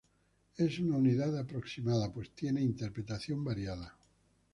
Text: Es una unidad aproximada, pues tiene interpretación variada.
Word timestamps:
Es 0.57 0.79
una 0.79 0.97
unidad 0.97 1.37
aproximada, 1.37 2.11
pues 2.11 2.31
tiene 2.33 2.59
interpretación 2.61 3.43
variada. 3.43 3.95